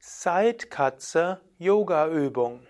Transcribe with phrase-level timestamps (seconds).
[0.00, 2.64] Seitkatze Yoga Übung.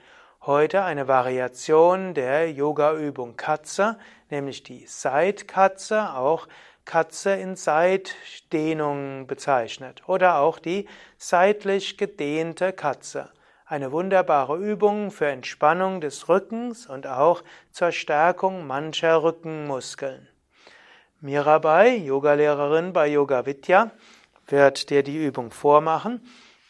[0.42, 3.99] Heute eine Variation der Yoga Übung Katze,
[4.31, 6.47] nämlich die Seitkatze, auch
[6.85, 10.87] Katze in Seitdehnung bezeichnet oder auch die
[11.19, 13.29] seitlich gedehnte Katze.
[13.68, 20.28] Eine wunderbare Übung für Entspannung des Rückens und auch zur Stärkung mancher Rückenmuskeln.
[21.20, 23.91] Mirabai, Yogalehrerin bei Yoga Vidya,
[24.48, 26.26] wird dir die Übung vormachen.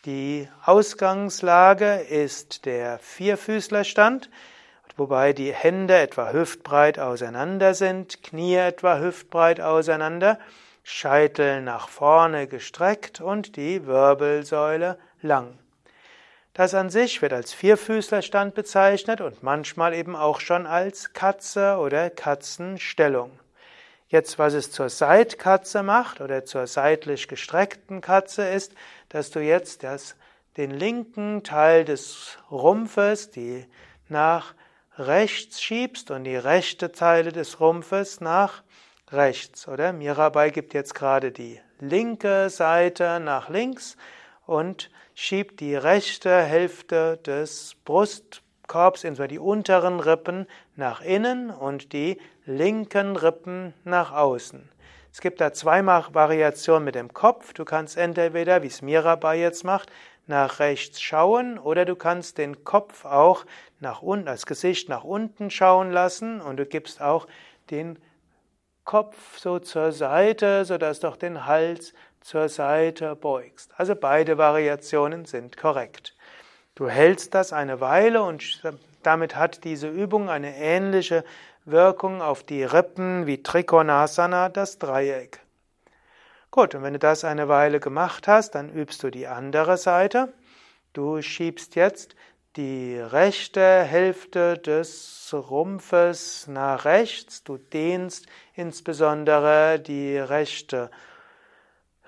[0.05, 4.29] Die Ausgangslage ist der Vierfüßlerstand
[4.98, 10.40] wobei die Hände etwa hüftbreit auseinander sind, Knie etwa hüftbreit auseinander,
[10.84, 15.59] Scheitel nach vorne gestreckt und die Wirbelsäule lang.
[16.57, 22.09] Das an sich wird als Vierfüßlerstand bezeichnet und manchmal eben auch schon als Katze oder
[22.09, 23.29] Katzenstellung.
[24.07, 28.73] Jetzt, was es zur Seitkatze macht oder zur seitlich gestreckten Katze ist,
[29.09, 30.15] dass du jetzt das,
[30.57, 33.67] den linken Teil des Rumpfes, die
[34.10, 34.55] nach
[34.98, 38.63] rechts schiebst und die rechte Teile des Rumpfes nach
[39.12, 39.93] rechts, oder?
[39.93, 43.95] Mirabai gibt jetzt gerade die linke Seite nach links
[44.48, 52.20] und schiebt die rechte Hälfte des Brustkorbs, insbesondere die unteren Rippen, nach innen und die
[52.45, 54.70] linken Rippen nach außen.
[55.12, 57.54] Es gibt da zwei Variationen mit dem Kopf.
[57.54, 59.91] Du kannst entweder, wie es Mirabai jetzt macht,
[60.27, 63.45] nach rechts schauen oder du kannst den Kopf auch
[63.79, 67.28] nach unten, das Gesicht nach unten schauen lassen und du gibst auch
[67.72, 67.97] den
[68.88, 73.72] Kopf so zur Seite, sodass du auch den Hals zur Seite beugst.
[73.78, 76.16] Also beide Variationen sind korrekt.
[76.74, 78.63] Du hältst das eine Weile und
[79.03, 81.25] damit hat diese Übung eine ähnliche
[81.66, 85.41] Wirkung auf die Rippen wie Trikonasana, das Dreieck.
[86.50, 90.31] Gut, und wenn du das eine Weile gemacht hast, dann übst du die andere Seite.
[90.94, 92.16] Du schiebst jetzt
[92.56, 97.44] die rechte Hälfte des Rumpfes nach rechts.
[97.44, 98.25] Du dehnst
[98.56, 100.90] insbesondere die rechte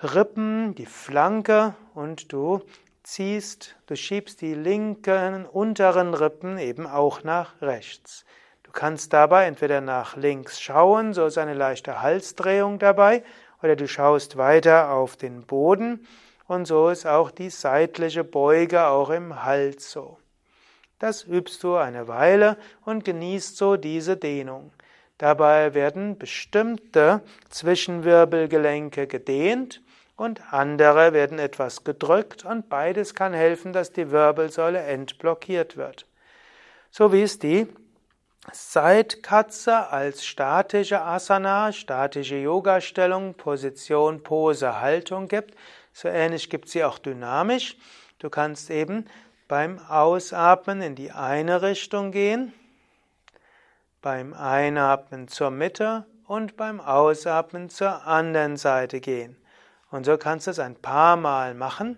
[0.01, 2.61] Rippen, die Flanke und du
[3.03, 8.25] ziehst, du schiebst die linken unteren Rippen eben auch nach rechts.
[8.63, 13.23] Du kannst dabei entweder nach links schauen, so ist eine leichte Halsdrehung dabei,
[13.61, 16.07] oder du schaust weiter auf den Boden
[16.47, 20.17] und so ist auch die seitliche Beuge auch im Hals so.
[20.99, 24.71] Das übst du eine Weile und genießt so diese Dehnung.
[25.17, 29.81] Dabei werden bestimmte Zwischenwirbelgelenke gedehnt
[30.17, 36.05] und andere werden etwas gedrückt und beides kann helfen, dass die Wirbelsäule entblockiert wird.
[36.91, 37.67] So wie es die
[38.51, 45.55] Seitkatze als statische Asana, statische Yoga-Stellung, Position, Pose, Haltung gibt.
[45.93, 47.77] So ähnlich gibt sie auch dynamisch.
[48.19, 49.05] Du kannst eben
[49.49, 52.53] beim Ausatmen in die eine Richtung gehen,
[53.99, 59.35] beim Einatmen zur Mitte und beim Ausatmen zur anderen Seite gehen.
[59.89, 61.97] Und so kannst du es ein paar Mal machen.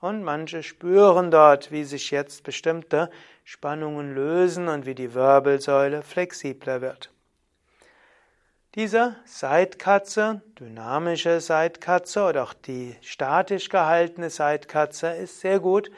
[0.00, 3.10] Und manche spüren dort, wie sich jetzt bestimmte
[3.42, 7.10] Spannungen lösen und wie die Wirbelsäule flexibler wird.
[8.76, 15.90] Diese Seitkatze, dynamische Seitkatze oder auch die statisch gehaltene Seitkatze ist sehr gut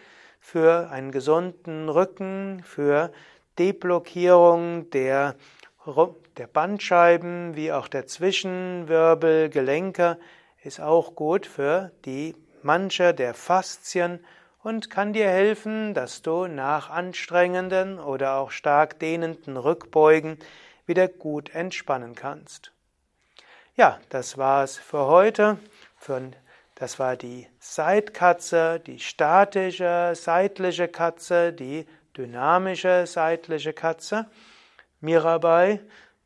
[0.50, 3.12] für einen gesunden Rücken, für
[3.59, 5.34] Deblockierung der,
[6.38, 10.19] der Bandscheiben wie auch der Zwischenwirbelgelenke,
[10.62, 14.25] ist auch gut für die mancher der Faszien
[14.62, 20.38] und kann dir helfen, dass du nach anstrengenden oder auch stark dehnenden Rückbeugen
[20.86, 22.72] wieder gut entspannen kannst.
[23.76, 25.59] Ja, das war's für heute.
[26.78, 31.84] Das war die Seitkatze, die statische seitliche Katze, die
[32.16, 34.27] dynamische seitliche Katze.
[35.01, 35.80] Mirabai,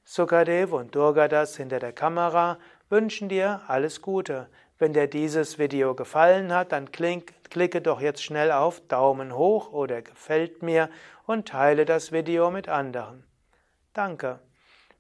[0.05, 2.59] Sukadev und Durgadas hinter der Kamera
[2.91, 4.51] wünschen dir alles Gute.
[4.79, 10.03] Wenn dir dieses Video gefallen hat, dann klicke doch jetzt schnell auf Daumen hoch oder
[10.03, 10.91] gefällt mir
[11.25, 13.25] und teile das Video mit anderen.
[13.95, 14.39] Danke.